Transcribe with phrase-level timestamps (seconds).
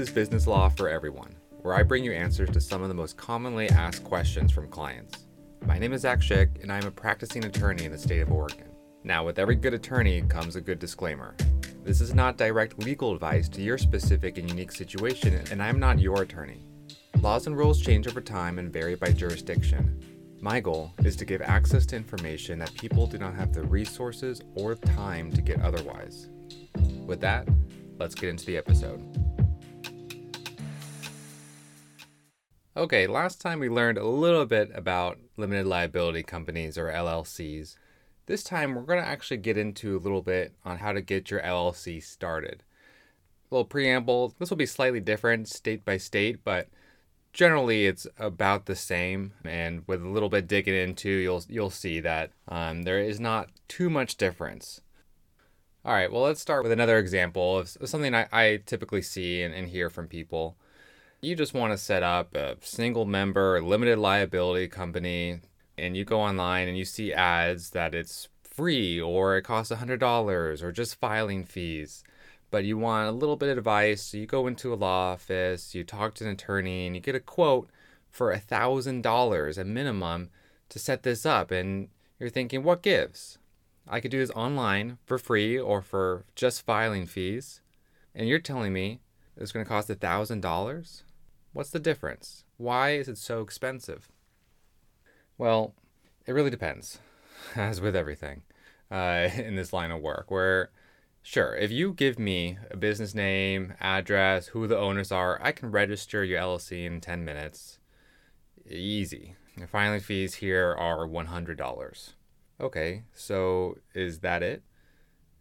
[0.00, 3.18] is Business Law for Everyone, where I bring you answers to some of the most
[3.18, 5.26] commonly asked questions from clients.
[5.66, 8.32] My name is Zach Schick, and I am a practicing attorney in the state of
[8.32, 8.68] Oregon.
[9.04, 11.36] Now, with every good attorney comes a good disclaimer.
[11.84, 15.78] This is not direct legal advice to your specific and unique situation, and I am
[15.78, 16.62] not your attorney.
[17.20, 20.02] Laws and rules change over time and vary by jurisdiction.
[20.40, 24.40] My goal is to give access to information that people do not have the resources
[24.54, 26.30] or time to get otherwise.
[27.04, 27.46] With that,
[27.98, 29.19] let's get into the episode.
[32.80, 37.76] Okay, last time we learned a little bit about limited liability companies or LLCs.
[38.24, 41.30] This time we're going to actually get into a little bit on how to get
[41.30, 42.62] your LLC started.
[43.50, 46.68] A little preamble this will be slightly different state by state, but
[47.34, 49.34] generally it's about the same.
[49.44, 53.50] And with a little bit digging into, you'll you'll see that um, there is not
[53.68, 54.80] too much difference.
[55.84, 59.52] All right, well, let's start with another example of something I, I typically see and,
[59.52, 60.56] and hear from people.
[61.22, 65.40] You just want to set up a single member limited liability company
[65.76, 70.62] and you go online and you see ads that it's free or it costs $100
[70.62, 72.02] or just filing fees.
[72.50, 75.74] But you want a little bit of advice so you go into a law office
[75.74, 77.68] you talk to an attorney and you get a quote
[78.10, 80.30] for $1000 a minimum
[80.70, 83.36] to set this up and you're thinking what gives?
[83.86, 87.60] I could do this online for free or for just filing fees
[88.14, 89.00] and you're telling me
[89.36, 91.02] it's going to cost $1000
[91.52, 94.08] what's the difference why is it so expensive
[95.40, 95.72] well,
[96.26, 96.98] it really depends,
[97.56, 98.42] as with everything
[98.90, 100.30] uh, in this line of work.
[100.30, 100.68] Where,
[101.22, 105.70] sure, if you give me a business name, address, who the owners are, I can
[105.70, 107.78] register your LLC in 10 minutes.
[108.68, 109.34] Easy.
[109.56, 112.12] The filing fees here are $100.
[112.60, 114.62] Okay, so is that it?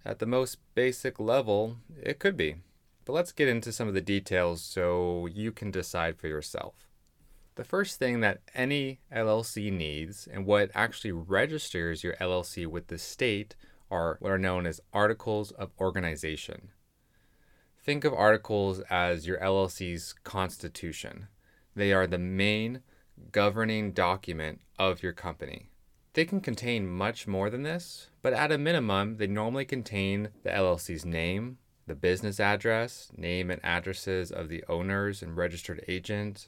[0.06, 2.56] At the most basic level, it could be.
[3.06, 6.90] But let's get into some of the details so you can decide for yourself.
[7.56, 12.98] The first thing that any LLC needs and what actually registers your LLC with the
[12.98, 13.56] state
[13.92, 16.70] are what are known as articles of organization.
[17.84, 21.28] Think of articles as your LLC's constitution.
[21.76, 22.82] They are the main
[23.32, 25.72] governing document of your company.
[26.14, 30.50] They can contain much more than this, but at a minimum, they normally contain the
[30.50, 31.58] LLC's name,
[31.90, 36.48] the business address, name and addresses of the owners and registered agent,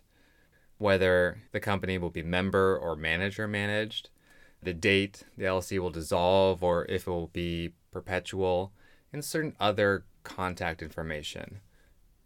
[0.77, 4.09] whether the company will be member or manager managed,
[4.61, 8.71] the date the LLC will dissolve or if it will be perpetual,
[9.11, 11.59] and certain other contact information.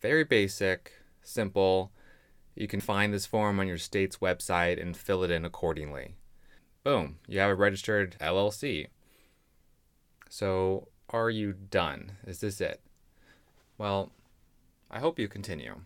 [0.02, 0.92] Very basic,
[1.24, 1.94] simple.
[2.54, 6.16] You can find this form on your state's website and fill it in accordingly.
[6.84, 8.88] Boom, you have a registered LLC.
[10.30, 12.18] So, are you done?
[12.28, 12.82] Is this it?
[13.78, 14.14] Well,
[14.90, 15.82] I hope you continue.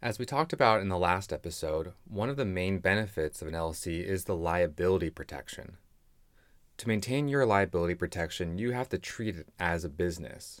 [0.00, 3.54] As we talked about in the last episode, one of the main benefits of an
[3.54, 5.78] LLC is the liability protection.
[6.76, 10.60] To maintain your liability protection, you have to treat it as a business.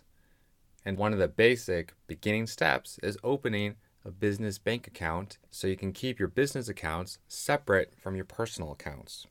[0.84, 5.76] And one of the basic beginning steps is opening a business bank account so you
[5.76, 9.26] can keep your business accounts separate from your personal accounts.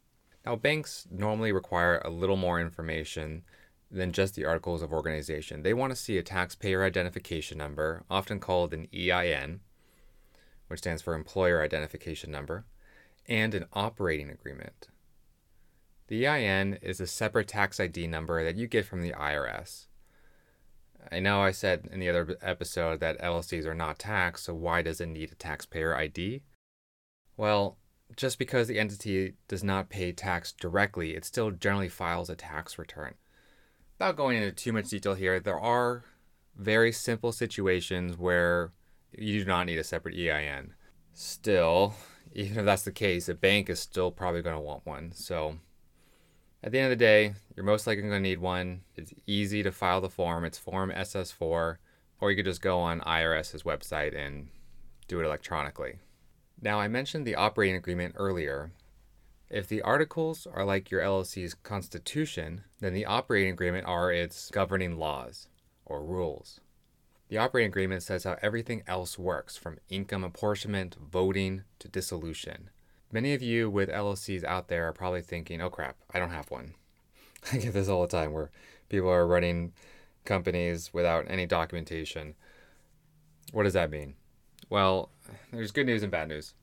[0.46, 3.44] Now, banks normally require a little more information
[3.94, 5.62] than just the articles of organization.
[5.62, 9.60] They want to see a taxpayer identification number, often called an EIN,
[10.68, 12.66] which stands for Employer Identification Number,
[13.28, 14.88] and an operating agreement.
[16.08, 19.86] The EIN is a separate tax ID number that you get from the IRS.
[21.12, 24.82] I know I said in the other episode that LLCs are not taxed, so why
[24.82, 26.44] does it need a taxpayer ID?
[27.38, 27.78] Well,
[28.16, 32.78] just because the entity does not pay tax directly, it still generally files a tax
[32.78, 33.16] return.
[34.04, 36.04] Without going into too much detail here, there are
[36.58, 38.74] very simple situations where
[39.18, 40.74] you do not need a separate EIN.
[41.14, 41.94] Still,
[42.34, 45.14] even if that's the case, a bank is still probably going to want one.
[45.14, 45.56] So
[46.62, 48.82] at the end of the day, you're most likely going to need one.
[48.98, 50.44] It's easy to file the form.
[50.44, 51.78] It's Form SS4,
[52.20, 54.50] or you could just go on IRS's website and
[55.08, 56.00] do it electronically.
[56.62, 58.74] Now, I mentioned the operating agreement earlier.
[59.54, 64.98] If the articles are like your LLC's constitution, then the operating agreement are its governing
[64.98, 65.48] laws
[65.86, 66.60] or rules.
[67.30, 72.72] The operating agreement says how everything else works, from income apportionment, voting, to dissolution.
[73.12, 76.50] Many of you with LLCs out there are probably thinking, oh crap, I don't have
[76.50, 76.74] one.
[77.54, 78.50] I get this all the time where
[78.90, 79.74] people are running
[80.26, 82.34] companies without any documentation.
[83.52, 84.16] What does that mean?
[84.72, 85.12] Well,
[85.52, 86.56] there's good news and bad news.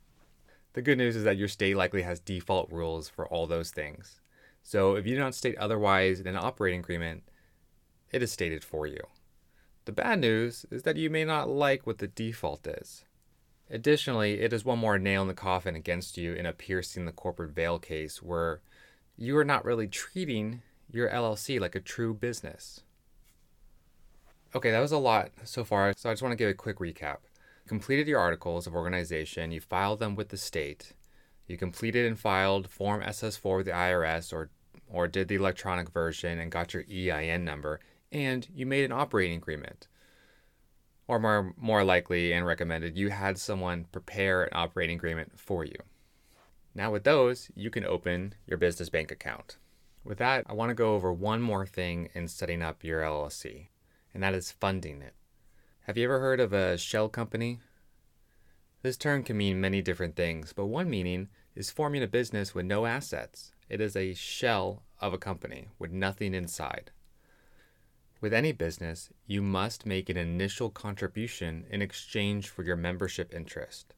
[0.73, 4.21] The good news is that your state likely has default rules for all those things.
[4.63, 7.25] So if you do not state otherwise in an operating agreement,
[8.13, 9.01] it is stated for you.
[9.85, 13.05] The bad news is that you may not like what the default is.
[13.71, 17.13] Additionally, it is one more nail in the coffin against you in a piercing the
[17.13, 18.61] corporate veil case where
[19.17, 20.63] you are not really treating
[20.93, 22.81] your LLC like a true business.
[24.55, 26.79] Okay, that was a lot so far, so I just want to give a quick
[26.79, 27.19] recap.
[27.71, 30.93] Completed your articles of organization, you filed them with the state,
[31.47, 34.51] you completed and filed Form SS4 with the IRS or
[34.89, 37.79] or did the electronic version and got your EIN number,
[38.11, 39.87] and you made an operating agreement.
[41.07, 45.79] Or more more likely and recommended, you had someone prepare an operating agreement for you.
[46.75, 49.59] Now with those, you can open your business bank account.
[50.03, 53.69] With that, I want to go over one more thing in setting up your LLC,
[54.13, 55.15] and that is funding it.
[55.85, 57.59] Have you ever heard of a shell company?
[58.83, 62.67] This term can mean many different things, but one meaning is forming a business with
[62.67, 63.53] no assets.
[63.71, 66.91] It is a shell of a company with nothing inside.
[68.21, 73.95] With any business, you must make an initial contribution in exchange for your membership interest.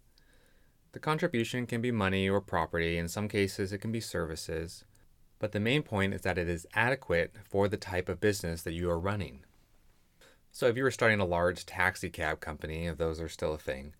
[0.93, 4.85] The contribution can be money or property, in some cases, it can be services,
[5.41, 8.73] but the main point is that it is adequate for the type of business that
[8.73, 9.41] you are running.
[10.55, 13.59] So, if you were starting a large taxi cab company, if those are still a
[13.59, 13.95] thing,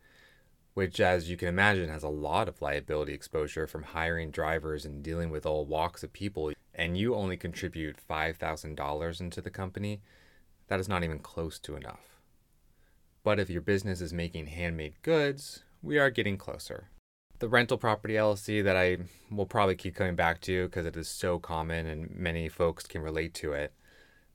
[0.75, 5.03] which, as you can imagine, has a lot of liability exposure from hiring drivers and
[5.03, 10.03] dealing with all walks of people, and you only contribute $5,000 into the company,
[10.69, 12.21] that is not even close to enough.
[13.25, 16.91] But if your business is making handmade goods, we are getting closer.
[17.39, 18.99] The rental property LLC that I
[19.31, 23.01] will probably keep coming back to because it is so common and many folks can
[23.01, 23.73] relate to it.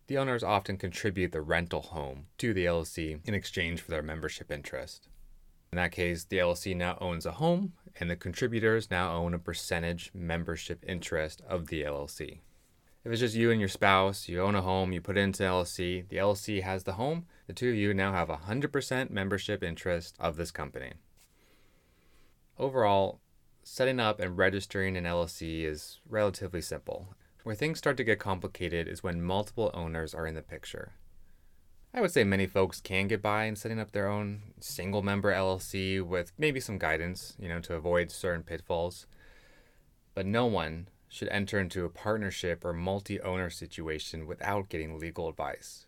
[0.07, 4.49] The owners often contribute the rental home to the LLC in exchange for their membership
[4.51, 5.09] interest.
[5.71, 9.39] In that case, the LLC now owns a home, and the contributors now own a
[9.39, 12.39] percentage membership interest of the LLC.
[13.03, 15.43] If it's just you and your spouse, you own a home, you put it into
[15.43, 19.61] LLC, the LLC has the home, the two of you now have a 100% membership
[19.61, 20.93] interest of this company.
[22.57, 23.19] Overall,
[23.63, 27.09] setting up and registering an LLC is relatively simple.
[27.43, 30.93] Where things start to get complicated is when multiple owners are in the picture.
[31.93, 35.33] I would say many folks can get by in setting up their own single member
[35.33, 39.07] LLC with maybe some guidance, you know, to avoid certain pitfalls.
[40.13, 45.29] But no one should enter into a partnership or multi owner situation without getting legal
[45.29, 45.85] advice.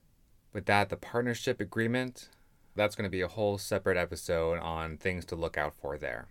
[0.54, 2.30] With that, the partnership agreement,
[2.76, 6.28] that's going to be a whole separate episode on things to look out for there.